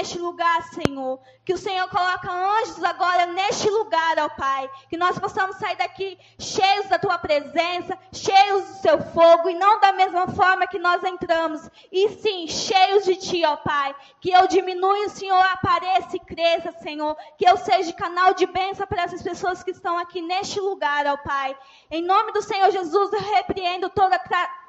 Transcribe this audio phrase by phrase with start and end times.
[0.00, 1.20] neste lugar, Senhor.
[1.44, 4.70] Que o Senhor coloca anjos agora neste lugar, ó Pai.
[4.88, 9.78] Que nós possamos sair daqui cheios da tua presença, cheios do seu fogo, e não
[9.80, 11.68] da mesma forma que nós entramos.
[11.92, 13.94] E sim, cheios de ti, ó Pai.
[14.20, 17.16] Que eu diminua o Senhor apareça e cresça, Senhor.
[17.36, 21.16] Que eu seja canal de bênção para essas pessoas que estão aqui neste lugar, ó
[21.18, 21.56] Pai.
[21.90, 24.18] Em nome do Senhor Jesus, eu repreendo toda,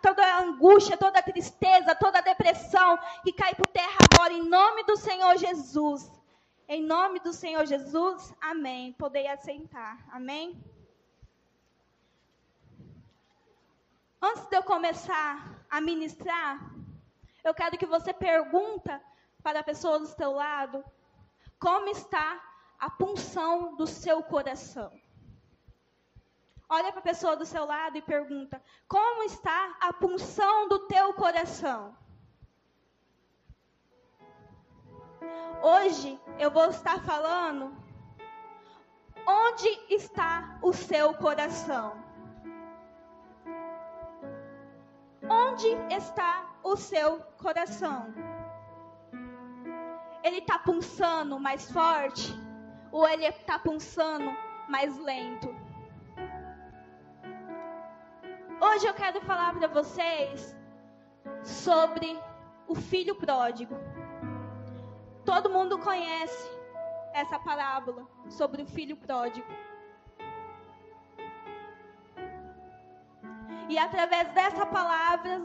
[0.01, 5.37] toda angústia, toda tristeza, toda depressão que cai por terra agora, em nome do Senhor
[5.37, 6.11] Jesus.
[6.67, 8.93] Em nome do Senhor Jesus, amém.
[8.93, 10.63] Podei assentar, amém?
[14.21, 16.59] Antes de eu começar a ministrar,
[17.43, 19.01] eu quero que você pergunta
[19.43, 20.83] para a pessoa do seu lado
[21.59, 22.41] como está
[22.79, 24.91] a punção do seu coração.
[26.73, 31.13] Olha para a pessoa do seu lado e pergunta: como está a punção do teu
[31.13, 31.93] coração?
[35.61, 37.75] Hoje eu vou estar falando
[39.27, 42.01] onde está o seu coração.
[45.29, 48.13] Onde está o seu coração?
[50.23, 52.33] Ele está pulsando mais forte
[52.93, 54.31] ou ele está pulsando
[54.69, 55.60] mais lento?
[58.63, 60.55] Hoje eu quero falar para vocês
[61.43, 62.15] sobre
[62.67, 63.75] o filho pródigo.
[65.25, 66.47] Todo mundo conhece
[67.11, 69.51] essa parábola sobre o filho pródigo.
[73.67, 75.41] E através dessa palavra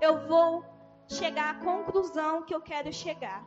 [0.00, 0.64] eu vou
[1.06, 3.44] chegar à conclusão que eu quero chegar.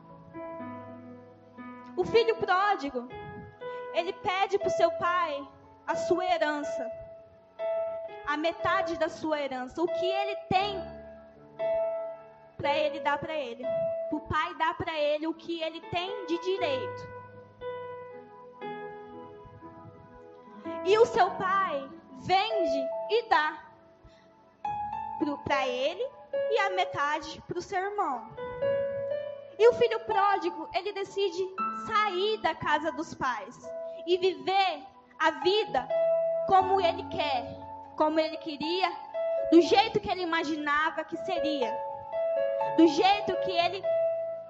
[1.96, 3.08] O filho pródigo,
[3.94, 5.48] ele pede para o seu pai
[5.88, 7.01] a sua herança,
[8.26, 10.80] a metade da sua herança, o que ele tem
[12.56, 13.64] para ele dar para ele
[14.12, 17.08] o pai dá para ele o que ele tem de direito.
[20.84, 21.88] E o seu pai
[22.20, 23.58] vende e dá
[25.44, 26.06] para ele
[26.50, 28.28] e a metade para o seu irmão.
[29.58, 31.48] E o filho pródigo, ele decide
[31.86, 33.56] sair da casa dos pais
[34.06, 34.82] e viver
[35.18, 35.88] a vida
[36.48, 37.61] como ele quer,
[37.96, 38.90] como ele queria,
[39.50, 41.76] do jeito que ele imaginava que seria,
[42.76, 43.82] do jeito que ele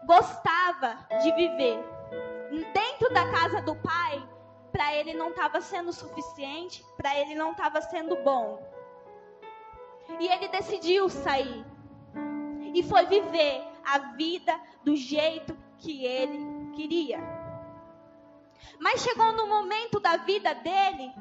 [0.05, 1.79] gostava de viver.
[2.73, 4.23] Dentro da casa do pai,
[4.71, 8.63] para ele não estava sendo suficiente, para ele não estava sendo bom.
[10.21, 11.65] E ele decidiu sair.
[12.75, 17.19] E foi viver a vida do jeito que ele queria.
[18.79, 21.13] Mas chegou no momento da vida dele,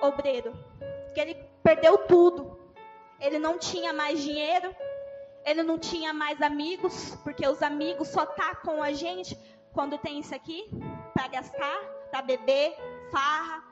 [0.00, 0.56] obreiro,
[1.18, 1.34] que ele
[1.64, 2.56] perdeu tudo.
[3.18, 4.72] Ele não tinha mais dinheiro,
[5.44, 9.36] ele não tinha mais amigos, porque os amigos só tá com a gente
[9.72, 10.70] quando tem isso aqui
[11.12, 11.80] para gastar,
[12.12, 12.72] para beber,
[13.10, 13.64] farra,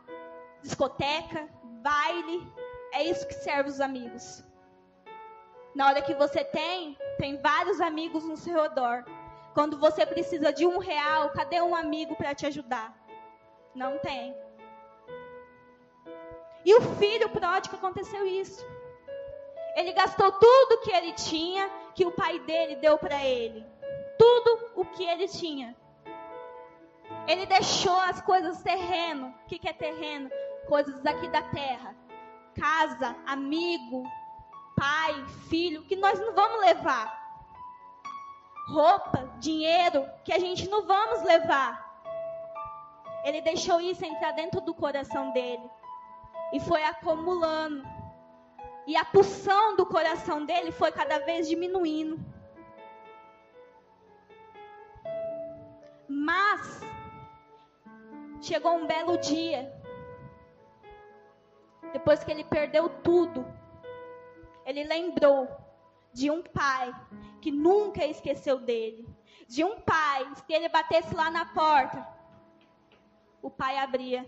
[0.60, 1.48] discoteca,
[1.82, 2.52] baile.
[2.92, 4.42] É isso que serve os amigos.
[5.72, 9.04] Na hora que você tem, tem vários amigos no seu redor.
[9.54, 12.92] Quando você precisa de um real, cadê um amigo para te ajudar?
[13.72, 14.34] Não tem.
[16.66, 18.66] E o filho pródigo aconteceu isso.
[19.76, 23.64] Ele gastou tudo que ele tinha, que o pai dele deu para ele.
[24.18, 25.76] Tudo o que ele tinha.
[27.28, 29.28] Ele deixou as coisas terreno.
[29.28, 30.28] O que, que é terreno?
[30.66, 31.94] Coisas aqui da terra.
[32.58, 34.02] Casa, amigo,
[34.74, 37.06] pai, filho, que nós não vamos levar.
[38.70, 41.86] Roupa, dinheiro, que a gente não vamos levar.
[43.24, 45.70] Ele deixou isso entrar dentro do coração dele.
[46.52, 47.96] E foi acumulando
[48.86, 52.24] e a pulsão do coração dele foi cada vez diminuindo.
[56.08, 56.80] Mas
[58.40, 59.72] chegou um belo dia,
[61.92, 63.44] depois que ele perdeu tudo,
[64.64, 65.48] ele lembrou
[66.12, 66.94] de um pai
[67.40, 69.08] que nunca esqueceu dele,
[69.48, 72.06] de um pai que ele batesse lá na porta,
[73.42, 74.24] o pai abria.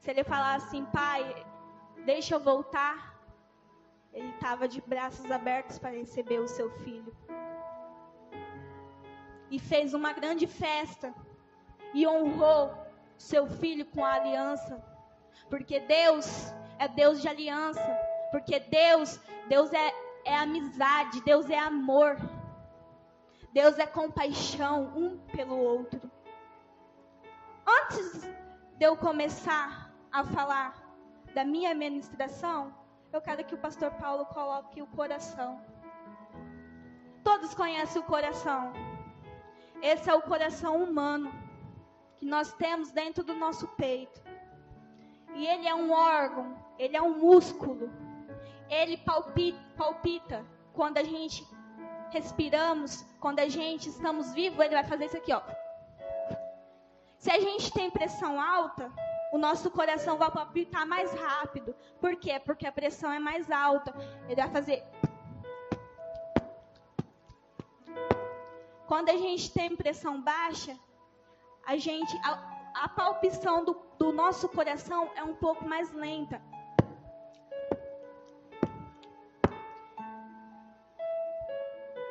[0.00, 1.45] Se ele falasse assim, pai,
[2.06, 3.20] deixa eu voltar,
[4.12, 7.14] ele estava de braços abertos para receber o seu filho.
[9.50, 11.12] E fez uma grande festa
[11.92, 12.72] e honrou
[13.18, 14.82] seu filho com a aliança,
[15.50, 16.26] porque Deus
[16.78, 17.98] é Deus de aliança,
[18.30, 19.92] porque Deus, Deus é,
[20.24, 22.16] é amizade, Deus é amor.
[23.52, 26.00] Deus é compaixão um pelo outro.
[27.66, 28.22] Antes
[28.76, 30.85] de eu começar a falar
[31.36, 32.74] da minha ministração,
[33.12, 35.60] eu quero que o pastor Paulo coloque o coração.
[37.22, 38.72] Todos conhecem o coração.
[39.82, 41.30] esse é o coração humano
[42.16, 44.18] que nós temos dentro do nosso peito.
[45.34, 47.90] E ele é um órgão, ele é um músculo.
[48.70, 50.42] Ele palpita, palpita
[50.72, 51.46] quando a gente
[52.08, 55.42] respiramos, quando a gente estamos vivos, ele vai fazer isso aqui, ó.
[57.18, 58.90] Se a gente tem pressão alta,
[59.32, 61.74] o nosso coração vai palpitar mais rápido.
[62.00, 62.40] Por quê?
[62.44, 63.94] Porque a pressão é mais alta.
[64.28, 64.84] Ele vai fazer.
[68.86, 70.78] Quando a gente tem pressão baixa,
[71.66, 76.40] a gente a, a palpição do, do nosso coração é um pouco mais lenta.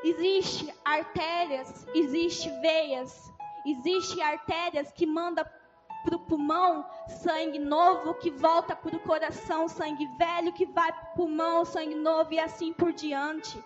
[0.03, 3.31] Existe artérias, existe veias,
[3.65, 5.43] existe artérias que manda
[6.05, 11.09] para o pulmão sangue novo que volta para o coração, sangue velho que vai para
[11.11, 13.61] o pulmão, sangue novo e assim por diante.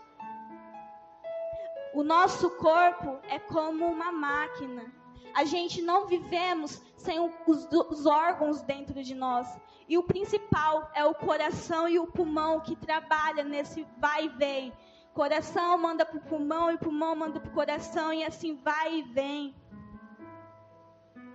[1.93, 4.85] O nosso corpo é como uma máquina.
[5.33, 9.47] A gente não vivemos sem os, os, órgãos dentro de nós.
[9.87, 14.73] E o principal é o coração e o pulmão que trabalha nesse vai e vem.
[15.13, 19.01] Coração manda para o pulmão e pulmão manda para o coração e assim vai e
[19.01, 19.55] vem.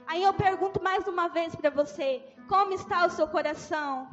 [0.07, 4.09] Aí eu pergunto mais uma vez para você: como está o seu coração?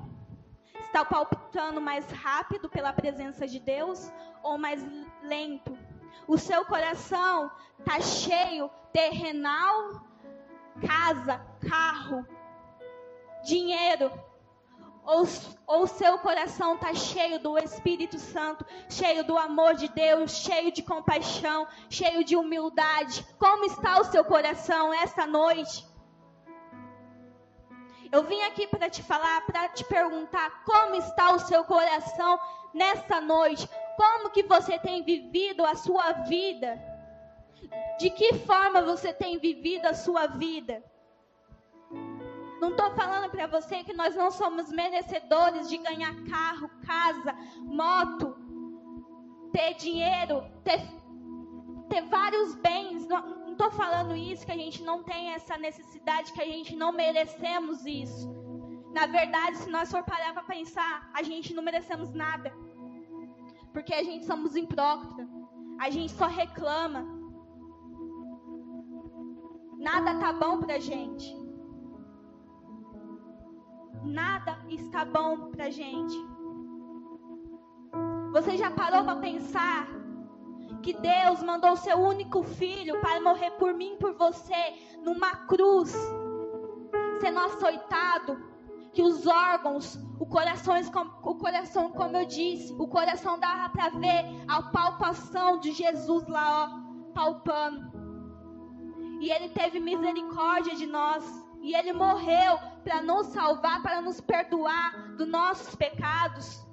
[0.79, 4.11] Está palpitando mais rápido pela presença de Deus
[4.43, 4.85] ou mais
[5.23, 5.77] lento?
[6.27, 10.01] O seu coração está cheio terrenal,
[10.85, 12.25] casa, carro,
[13.43, 14.11] dinheiro,
[15.05, 15.23] ou,
[15.81, 20.83] o seu coração está cheio do Espírito Santo, cheio do amor de Deus, cheio de
[20.83, 23.25] compaixão, cheio de humildade.
[23.37, 25.85] Como está o seu coração esta noite?
[28.11, 32.37] Eu vim aqui para te falar, para te perguntar como está o seu coração
[32.73, 33.69] nesta noite.
[33.95, 36.79] Como que você tem vivido a sua vida?
[37.97, 40.83] De que forma você tem vivido a sua vida?
[42.61, 48.35] Não estou falando para você que nós não somos merecedores de ganhar carro, casa, moto,
[49.51, 50.79] ter dinheiro, ter,
[51.89, 53.07] ter vários bens.
[53.07, 56.91] Não estou falando isso, que a gente não tem essa necessidade, que a gente não
[56.91, 58.29] merecemos isso.
[58.93, 62.53] Na verdade, se nós for parar para pensar, a gente não merecemos nada.
[63.73, 65.27] Porque a gente somos imprócritas.
[65.79, 67.03] A gente só reclama.
[69.79, 71.40] Nada tá bom pra gente
[74.03, 76.15] nada está bom pra gente.
[78.31, 79.87] Você já parou para pensar
[80.81, 85.93] que Deus mandou o seu único filho para morrer por mim, por você, numa cruz,
[87.19, 88.51] sendo açoitado,
[88.93, 90.75] que os órgãos, o coração,
[91.23, 96.65] o coração, como eu disse, o coração dava para ver a palpação de Jesus lá,
[96.65, 97.91] ó, palpando.
[99.21, 101.23] E ele teve misericórdia de nós.
[101.61, 106.65] E ele morreu para nos salvar, para nos perdoar dos nossos pecados.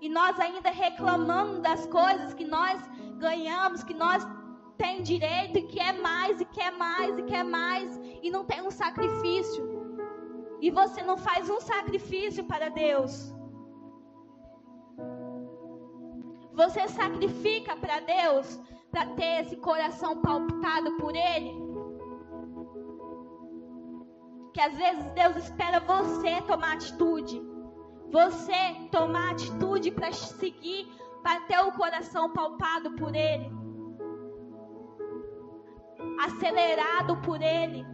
[0.00, 2.80] E nós ainda reclamamos das coisas que nós
[3.18, 4.26] ganhamos, que nós
[4.76, 8.70] tem direito e quer mais, e quer mais, e quer mais, e não tem um
[8.70, 9.64] sacrifício.
[10.60, 13.32] E você não faz um sacrifício para Deus.
[16.52, 21.65] Você sacrifica para Deus para ter esse coração palpitado por Ele?
[24.56, 27.42] Que às vezes Deus espera você tomar atitude.
[28.10, 30.88] Você tomar atitude para seguir,
[31.22, 33.50] para ter o coração palpado por Ele,
[36.24, 37.84] acelerado por Ele.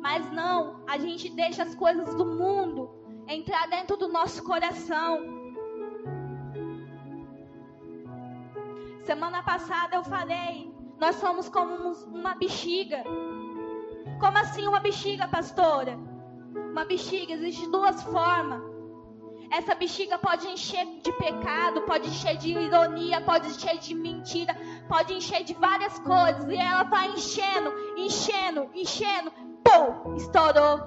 [0.00, 2.90] Mas não, a gente deixa as coisas do mundo
[3.28, 5.20] entrar dentro do nosso coração.
[9.04, 13.04] Semana passada eu falei, nós somos como uma bexiga.
[14.20, 15.98] Como assim uma bexiga, pastora?
[16.70, 18.62] Uma bexiga existe duas formas.
[19.50, 24.56] Essa bexiga pode encher de pecado, pode encher de ironia, pode encher de mentira,
[24.88, 26.48] pode encher de várias coisas.
[26.48, 29.30] E ela vai enchendo, enchendo, enchendo.
[29.62, 30.14] Pum!
[30.14, 30.80] Estourou.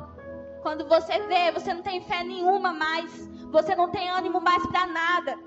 [0.63, 3.29] Quando você vê, você não tem fé nenhuma mais.
[3.51, 5.37] Você não tem ânimo mais para nada.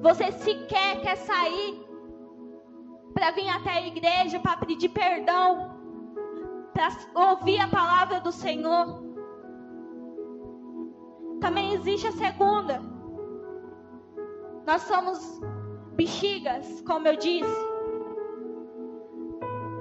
[0.00, 1.87] Você sequer quer sair
[3.18, 5.76] para vir até a igreja para pedir perdão,
[6.72, 6.88] para
[7.32, 9.02] ouvir a palavra do Senhor.
[11.40, 12.80] Também existe a segunda.
[14.64, 15.40] Nós somos
[15.96, 17.67] bexigas, como eu disse.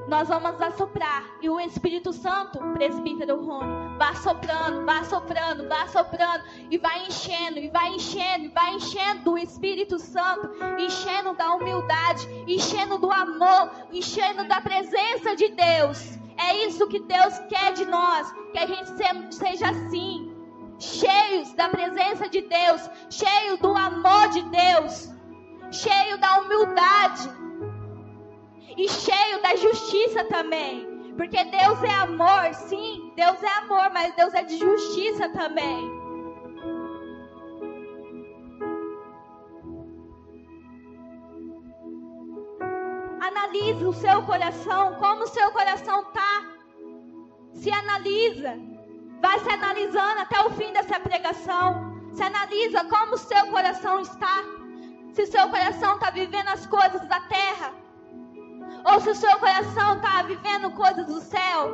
[0.07, 1.23] Nós vamos assoprar.
[1.41, 7.59] E o Espírito Santo, presbítero Rony, vai soprando, vai soprando, vai soprando, e vai enchendo,
[7.59, 10.49] e vai enchendo, e vai enchendo do Espírito Santo,
[10.79, 16.17] enchendo da humildade, enchendo do amor, enchendo da presença de Deus.
[16.37, 20.33] É isso que Deus quer de nós, que a gente seja assim,
[20.79, 25.11] cheios da presença de Deus, cheio do amor de Deus,
[25.71, 27.46] cheio da humildade
[28.77, 30.85] e cheio da justiça também.
[31.17, 35.97] Porque Deus é amor, sim, Deus é amor, mas Deus é de justiça também.
[43.19, 46.43] Analise o seu coração, como o seu coração tá.
[47.53, 48.53] Se analisa.
[49.19, 51.97] Vai se analisando até o fim dessa pregação.
[52.13, 54.43] Se analisa como o seu coração está.
[55.13, 57.86] Se seu coração está vivendo as coisas da terra
[58.97, 61.71] ou se o seu coração está vivendo coisas do céu,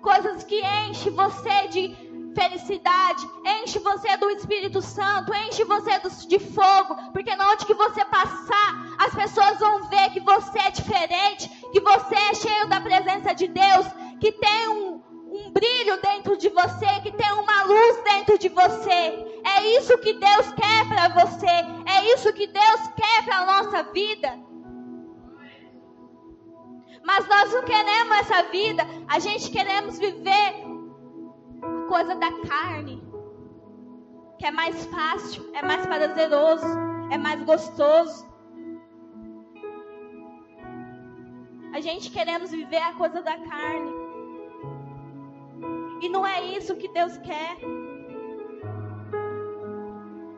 [0.00, 5.90] coisas que enche você de felicidade, enche você do Espírito Santo, enche você
[6.28, 10.70] de fogo, porque na onde que você passar, as pessoas vão ver que você é
[10.70, 13.86] diferente, que você é cheio da presença de Deus,
[14.20, 15.02] que tem um,
[15.32, 19.42] um brilho dentro de você, que tem uma luz dentro de você.
[19.56, 21.54] É isso que Deus quer para você,
[21.92, 24.47] é isso que Deus quer para a nossa vida.
[27.04, 28.82] Mas nós não queremos essa vida.
[29.08, 30.64] A gente queremos viver
[31.62, 33.02] a coisa da carne.
[34.38, 36.66] Que é mais fácil, é mais prazeroso,
[37.10, 38.26] é mais gostoso.
[41.72, 43.92] A gente queremos viver a coisa da carne.
[46.00, 47.58] E não é isso que Deus quer.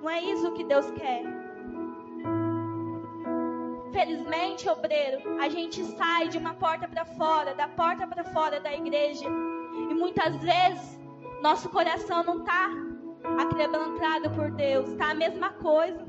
[0.00, 1.39] Não é isso que Deus quer.
[4.00, 8.73] Infelizmente, obreiro, a gente sai de uma porta para fora, da porta para fora da
[8.73, 9.26] igreja.
[9.26, 10.99] E muitas vezes
[11.42, 12.71] nosso coração não está
[13.38, 16.02] aquebrantado por Deus, está a mesma coisa.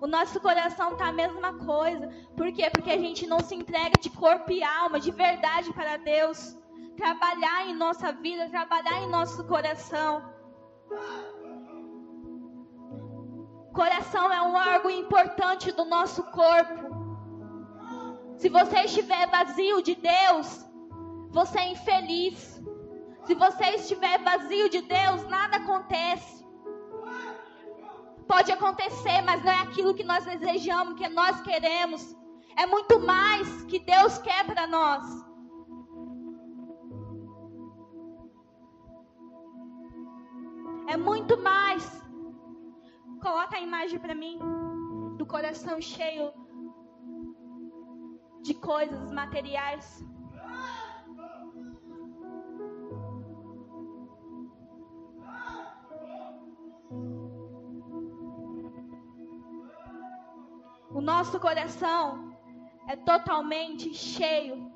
[0.00, 2.08] O nosso coração está a mesma coisa.
[2.36, 2.68] Por quê?
[2.68, 6.58] Porque a gente não se entrega de corpo e alma, de verdade para Deus.
[6.96, 10.20] Trabalhar em nossa vida, trabalhar em nosso coração.
[13.76, 16.96] Coração é um órgão importante do nosso corpo.
[18.38, 20.64] Se você estiver vazio de Deus,
[21.28, 22.62] você é infeliz.
[23.24, 26.42] Se você estiver vazio de Deus, nada acontece.
[28.26, 32.16] Pode acontecer, mas não é aquilo que nós desejamos, que nós queremos.
[32.56, 35.04] É muito mais que Deus quer para nós.
[40.88, 42.05] É muito mais
[43.26, 44.38] Coloca a imagem para mim
[45.16, 46.32] do coração cheio
[48.40, 50.06] de coisas materiais.
[60.90, 62.32] O nosso coração
[62.86, 64.70] é totalmente cheio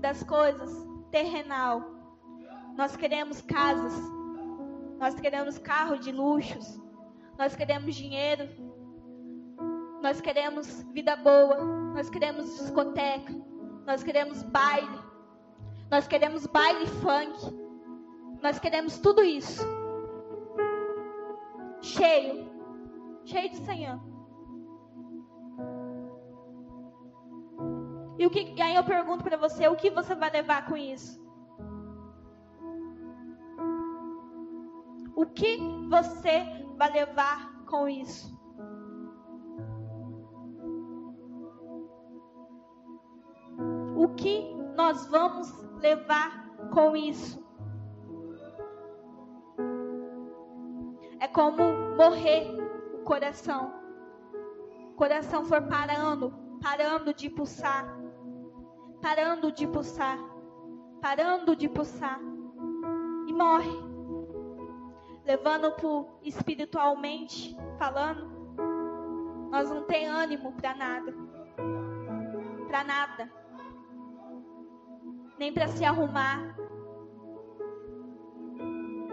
[0.00, 1.80] das coisas terrenal.
[2.76, 3.94] Nós queremos casas,
[4.98, 6.82] nós queremos carro de luxos,
[7.38, 8.48] nós queremos dinheiro.
[10.02, 11.56] Nós queremos vida boa.
[11.94, 13.34] Nós queremos discoteca.
[13.86, 14.98] Nós queremos baile.
[15.90, 17.64] Nós queremos baile funk.
[18.42, 19.66] Nós queremos tudo isso.
[21.80, 22.50] Cheio.
[23.24, 24.00] Cheio de Senhor.
[28.18, 30.76] E, o que, e aí eu pergunto para você, o que você vai levar com
[30.76, 31.20] isso?
[35.16, 38.34] O que você vai levar com isso.
[43.96, 45.50] O que nós vamos
[45.80, 47.42] levar com isso?
[51.20, 51.62] É como
[51.96, 52.50] morrer
[52.92, 53.72] o coração.
[54.90, 57.86] O coração for parando, parando de pulsar,
[59.00, 60.18] parando de pulsar,
[61.00, 62.20] parando de pulsar
[63.26, 63.93] e morre
[65.24, 68.34] levando por espiritualmente falando,
[69.50, 71.14] nós não tem ânimo para nada.
[72.68, 73.32] Para nada.
[75.38, 76.54] Nem para se arrumar.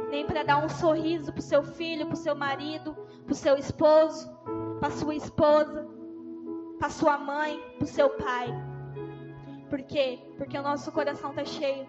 [0.09, 2.93] Nem para dar um sorriso pro seu filho, pro seu marido,
[3.25, 4.29] pro seu esposo,
[4.79, 5.87] para sua esposa,
[6.79, 8.49] para sua mãe, pro seu pai.
[9.69, 10.19] Por quê?
[10.37, 11.87] Porque o nosso coração tá cheio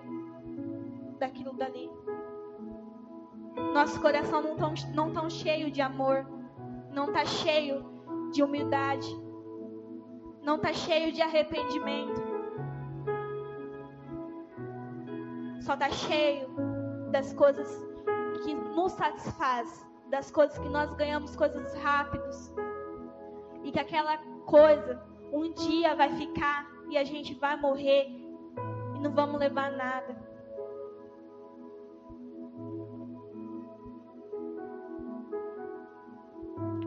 [1.19, 1.91] daquilo dali.
[3.73, 6.26] Nosso coração não tão, não tão cheio de amor,
[6.93, 7.85] não está cheio
[8.33, 9.09] de humildade,
[10.43, 12.33] não está cheio de arrependimento.
[15.62, 16.49] só está cheio
[17.11, 17.69] das coisas
[18.45, 22.52] que nos satisfaz, das coisas que nós ganhamos coisas rápidos.
[23.62, 25.00] E que aquela coisa
[25.33, 28.09] um dia vai ficar e a gente vai morrer
[28.97, 30.17] e não vamos levar nada.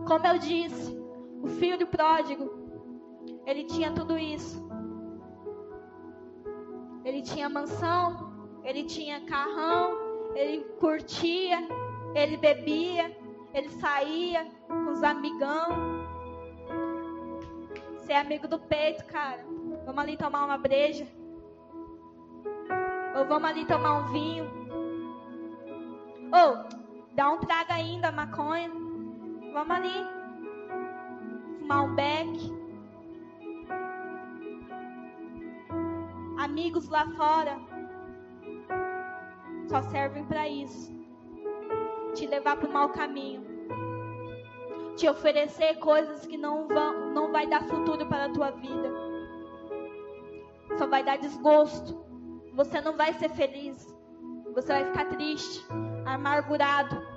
[0.06, 0.96] Como eu disse,
[1.42, 2.50] o filho do pródigo,
[3.46, 4.64] ele tinha tudo isso.
[7.04, 8.32] Ele tinha mansão,
[8.64, 9.98] ele tinha carrão,
[10.36, 11.58] ele curtia,
[12.14, 13.16] ele bebia,
[13.54, 16.06] ele saía com os amigão.
[17.98, 19.44] Você é amigo do peito, cara.
[19.86, 21.08] Vamos ali tomar uma breja.
[23.18, 24.46] Ou vamos ali tomar um vinho.
[26.32, 26.58] Ou
[27.14, 28.85] dá um trago ainda, maconha.
[29.56, 30.06] Vamos ali.
[31.60, 32.54] Fumar um beck.
[36.38, 37.58] Amigos lá fora
[39.68, 40.94] só servem para isso
[42.14, 43.44] te levar para o mau caminho,
[44.96, 48.92] te oferecer coisas que não vão, não vai dar futuro para a tua vida,
[50.78, 52.04] só vai dar desgosto.
[52.54, 53.86] Você não vai ser feliz,
[54.54, 55.66] você vai ficar triste,
[56.06, 57.14] amargurado.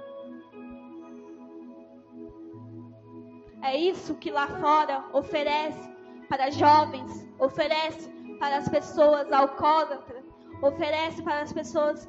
[3.62, 5.90] É isso que lá fora oferece
[6.28, 10.24] para jovens, oferece para as pessoas alcoólatras,
[10.62, 12.08] oferece para as pessoas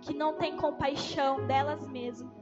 [0.00, 2.32] que não têm compaixão delas mesmas.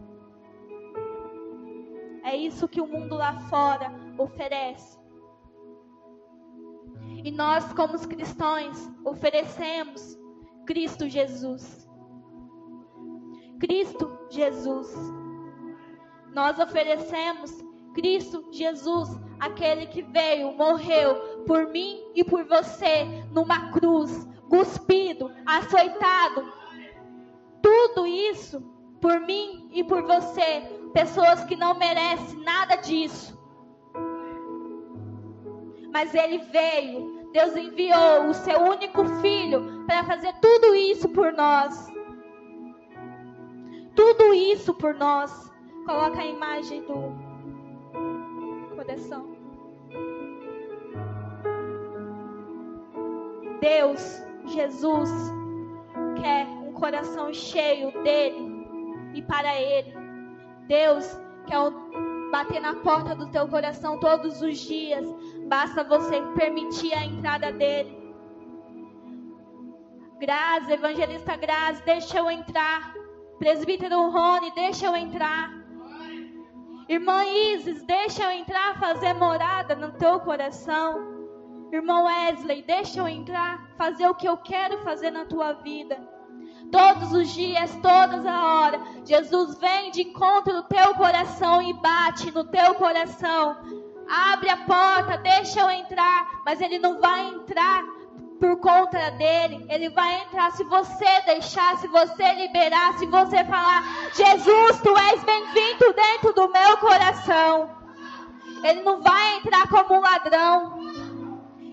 [2.22, 4.98] É isso que o mundo lá fora oferece.
[7.22, 10.18] E nós, como os cristãos, oferecemos
[10.66, 11.88] Cristo Jesus.
[13.58, 14.94] Cristo Jesus.
[16.32, 21.14] Nós oferecemos Cristo Jesus, aquele que veio, morreu
[21.46, 26.52] por mim e por você numa cruz, cuspido, açoitado.
[27.62, 28.60] Tudo isso
[29.00, 33.38] por mim e por você, pessoas que não merecem nada disso.
[35.92, 41.88] Mas ele veio, Deus enviou o seu único filho para fazer tudo isso por nós.
[43.96, 45.50] Tudo isso por nós.
[45.84, 47.29] Coloca a imagem do
[48.90, 49.36] coração.
[53.60, 55.10] Deus, Jesus,
[56.20, 58.66] quer um coração cheio dele
[59.14, 59.94] e para ele.
[60.66, 61.06] Deus
[61.46, 61.58] quer
[62.32, 65.06] bater na porta do teu coração todos os dias.
[65.46, 67.98] Basta você permitir a entrada dele.
[70.18, 72.94] Graça, evangelista Graça, deixa eu entrar.
[73.38, 75.60] Presbítero Rony, deixa eu entrar.
[76.90, 81.20] Irmã Isis, deixa eu entrar fazer morada no teu coração.
[81.70, 85.96] Irmão Wesley, deixa eu entrar fazer o que eu quero fazer na tua vida.
[86.72, 92.30] Todos os dias, todas a hora, Jesus vem de encontro no teu coração e bate
[92.32, 93.56] no teu coração.
[94.08, 97.84] Abre a porta, deixa eu entrar, mas ele não vai entrar
[98.40, 99.66] por conta dele.
[99.68, 105.22] Ele vai entrar se você deixar, se você liberar, se você falar: Jesus, tu és
[105.22, 107.79] bem-vindo dentro do meu coração.
[108.62, 110.78] Ele não vai entrar como um ladrão.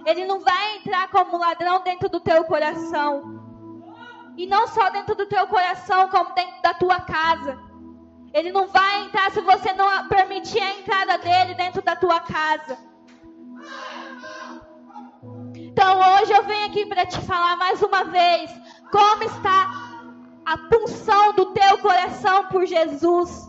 [0.06, 3.38] Ele não vai entrar como ladrão dentro do teu coração.
[4.38, 7.60] E não só dentro do teu coração, como dentro da tua casa.
[8.34, 12.78] Ele não vai entrar se você não permitir a entrada dele dentro da tua casa.
[15.56, 18.52] Então hoje eu venho aqui para te falar mais uma vez
[18.91, 19.69] como está
[20.45, 23.46] a punção do teu coração por Jesus.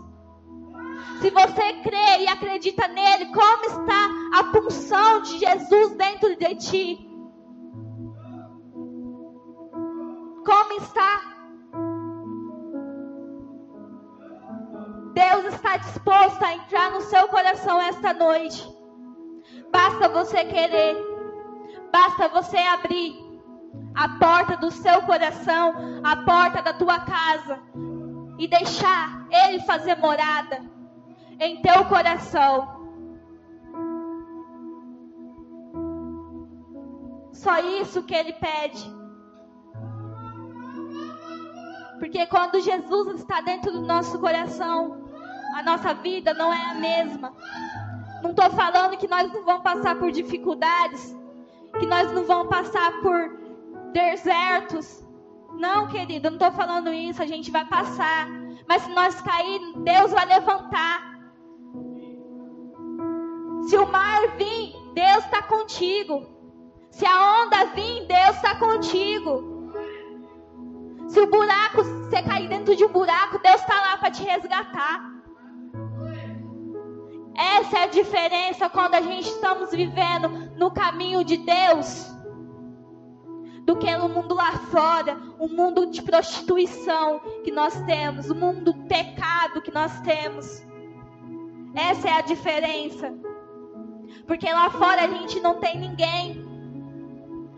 [1.21, 7.11] Se você crê e acredita nele, como está a punção de Jesus dentro de ti?
[10.45, 11.21] Como está?
[15.13, 18.65] Deus está disposto a entrar no seu coração esta noite.
[19.73, 20.97] Basta você querer.
[21.93, 23.17] Basta você abrir
[23.97, 27.59] a porta do seu coração, a porta da tua casa
[28.39, 30.78] e deixar Ele fazer morada
[31.41, 32.77] em teu coração.
[37.33, 38.99] Só isso que Ele pede.
[41.99, 45.09] Porque quando Jesus está dentro do nosso coração,
[45.57, 47.33] a nossa vida não é a mesma.
[48.23, 51.17] Não estou falando que nós não vamos passar por dificuldades,
[51.79, 53.39] que nós não vamos passar por
[53.93, 55.05] desertos.
[55.55, 58.29] Não, querido, não estou falando isso, a gente vai passar.
[58.69, 61.18] Mas se nós cair, Deus vai levantar.
[63.69, 66.27] Se o mar vir, Deus está contigo.
[66.91, 69.75] Se a onda vir, Deus está contigo.
[71.07, 75.13] Se o buraco, você cair dentro de um buraco, Deus está lá para te resgatar.
[77.37, 82.11] Essa é a diferença quando a gente estamos vivendo no caminho de Deus
[83.67, 88.73] do que no mundo lá fora, o mundo de prostituição que nós temos, o mundo
[88.73, 90.67] do pecado que nós temos.
[91.75, 93.28] Essa é a diferença.
[94.29, 96.47] Porque lá fora a gente não tem ninguém.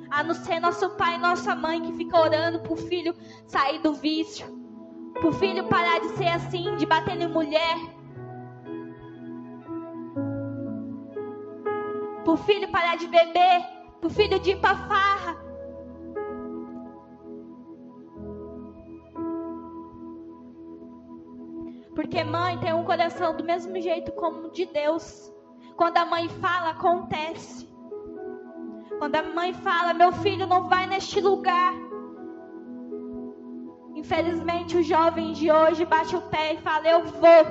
[0.09, 3.13] A não ser nosso pai e nossa mãe que fica orando pro filho
[3.45, 4.47] sair do vício.
[5.15, 7.77] Pro filho parar de ser assim, de bater em mulher.
[12.23, 13.67] Pro filho parar de beber.
[14.01, 15.37] Pro filho de ir pra farra.
[21.97, 25.33] Porque mãe tem um coração do mesmo jeito como o de Deus.
[25.81, 27.66] Quando a mãe fala, acontece.
[28.99, 31.73] Quando a mãe fala, meu filho não vai neste lugar.
[33.95, 37.47] Infelizmente, o jovem de hoje bate o pé e fala, eu vou.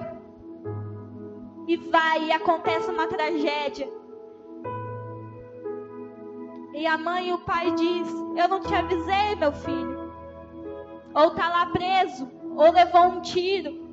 [1.68, 3.92] E vai, e acontece uma tragédia.
[6.76, 10.14] E a mãe e o pai diz: Eu não te avisei, meu filho.
[11.16, 13.89] Ou tá lá preso, ou levou um tiro.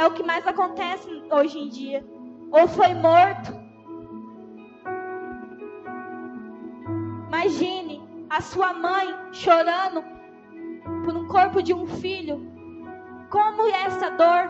[0.00, 2.02] É o que mais acontece hoje em dia.
[2.50, 3.52] Ou foi morto.
[7.28, 10.02] Imagine a sua mãe chorando
[11.04, 12.40] por um corpo de um filho.
[13.28, 14.48] Como é essa dor?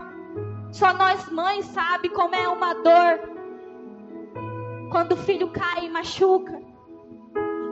[0.71, 3.19] Só nós mães sabe como é uma dor
[4.93, 6.63] quando o filho cai e machuca.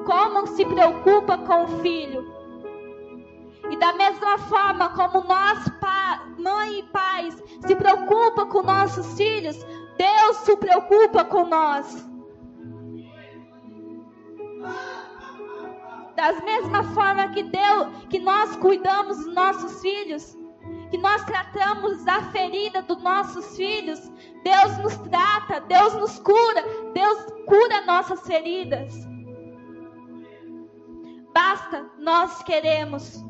[0.05, 2.27] Como se preocupa com o filho.
[3.71, 5.78] E da mesma forma como nós,
[6.39, 9.57] mãe e pais, se preocupa com nossos filhos,
[9.97, 12.09] Deus se preocupa com nós.
[16.15, 20.37] Das mesma forma que Deus, que nós cuidamos dos nossos filhos,
[20.91, 24.01] que nós tratamos a ferida dos nossos filhos,
[24.43, 28.93] Deus nos trata, Deus nos cura, Deus cura nossas feridas.
[31.33, 33.23] Basta nós queremos.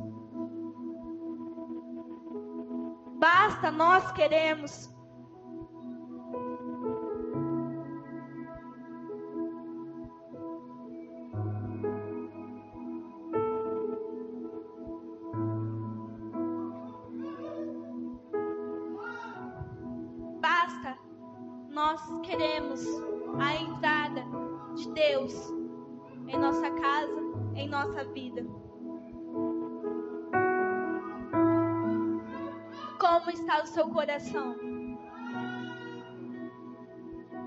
[3.60, 4.88] Basta nós queremos.
[20.40, 20.96] Basta
[21.68, 22.80] nós queremos
[23.40, 24.24] a entrada
[24.76, 25.34] de Deus
[26.28, 27.20] em nossa casa,
[27.56, 28.46] em nossa vida.
[33.28, 34.56] Como está o seu coração?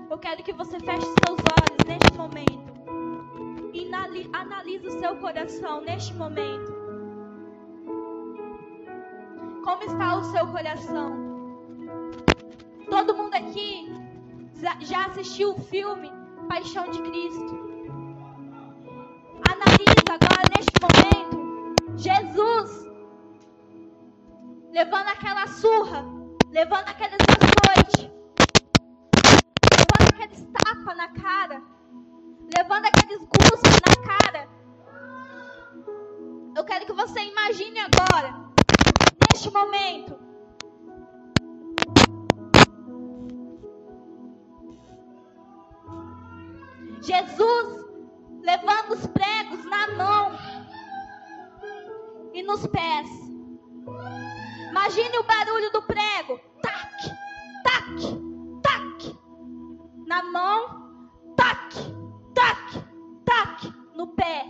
[0.08, 2.72] Eu quero que você feche seus olhos neste momento.
[3.74, 3.92] E
[4.32, 6.72] analise o seu coração neste momento.
[9.64, 11.16] Como está o seu coração?
[12.88, 13.92] Todo mundo aqui
[14.82, 16.12] já assistiu o filme
[16.48, 17.61] Paixão de Cristo.
[24.72, 26.02] Levando aquela surra,
[26.50, 28.10] levando aqueles açoites,
[29.70, 31.62] levando aqueles tapas na cara,
[32.56, 34.48] levando aqueles gustos na cara.
[36.56, 38.50] Eu quero que você imagine agora,
[39.30, 40.18] neste momento,
[47.02, 47.84] Jesus
[48.42, 50.32] levando os pregos na mão
[52.32, 53.21] e nos pés.
[54.82, 56.40] Imagine o barulho do prego.
[56.60, 56.90] Tac,
[57.62, 57.86] tac,
[58.64, 59.18] tac.
[60.08, 61.72] Na mão, tac,
[62.34, 62.84] tac,
[63.24, 63.72] tac.
[63.94, 64.44] No pé.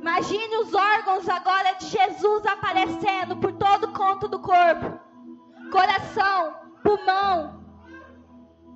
[0.00, 4.98] Imagine os órgãos agora de Jesus aparecendo por todo o conto do corpo:
[5.70, 7.62] coração, pulmão,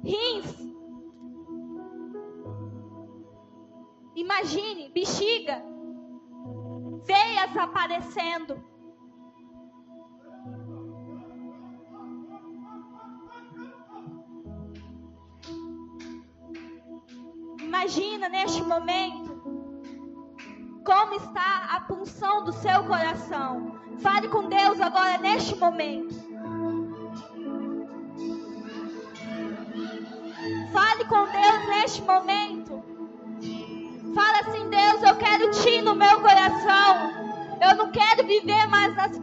[0.04, 0.54] rins.
[4.14, 5.64] Imagine bexiga,
[7.06, 8.68] veias aparecendo.
[17.80, 19.40] Imagina neste momento
[20.84, 23.74] como está a punção do seu coração.
[24.02, 26.14] Fale com Deus agora neste momento.
[30.70, 32.84] Fale com Deus neste momento.
[34.14, 37.12] Fala assim, Deus, eu quero ti no meu coração.
[37.62, 39.18] Eu não quero viver mais nas